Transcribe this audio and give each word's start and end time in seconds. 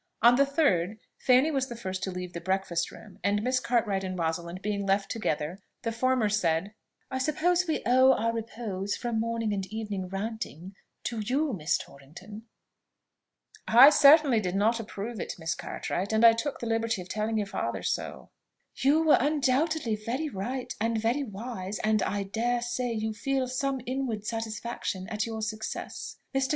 On 0.23 0.35
the 0.35 0.47
third, 0.47 0.97
Fanny 1.19 1.51
was 1.51 1.67
the 1.67 1.75
first 1.75 2.01
to 2.01 2.09
leave 2.09 2.33
the 2.33 2.41
breakfast 2.41 2.89
room; 2.89 3.19
and 3.23 3.43
Miss 3.43 3.59
Cartwright 3.59 4.03
and 4.03 4.17
Rosalind 4.17 4.63
being 4.63 4.83
left 4.87 5.11
together, 5.11 5.59
the 5.83 5.91
former 5.91 6.27
said, 6.27 6.73
"I 7.11 7.19
suppose 7.19 7.67
we 7.67 7.83
owe 7.85 8.11
our 8.13 8.33
repose 8.33 8.95
from 8.95 9.19
morning 9.19 9.53
and 9.53 9.63
evening 9.67 10.07
ranting 10.07 10.73
to 11.03 11.19
you, 11.19 11.53
Miss 11.53 11.77
Torrington?" 11.77 12.47
"I 13.67 13.91
certainly 13.91 14.39
did 14.39 14.55
not 14.55 14.79
approve 14.79 15.19
it, 15.19 15.33
Miss 15.37 15.53
Cartwright, 15.53 16.11
and 16.11 16.25
I 16.25 16.33
took 16.33 16.59
the 16.59 16.65
liberty 16.65 17.03
of 17.03 17.07
telling 17.07 17.37
your 17.37 17.45
father 17.45 17.83
so." 17.83 18.31
"You 18.77 19.03
were 19.03 19.17
undoubtedly 19.19 19.95
very 19.95 20.29
right 20.29 20.73
and 20.81 20.99
very 20.99 21.21
wise, 21.21 21.77
and 21.83 22.01
I 22.01 22.23
dare 22.23 22.63
say 22.63 22.91
you 22.91 23.13
feel 23.13 23.47
some 23.47 23.81
inward 23.85 24.25
satisfaction 24.25 25.07
at 25.09 25.27
your 25.27 25.43
success. 25.43 26.17
Mr. 26.33 26.49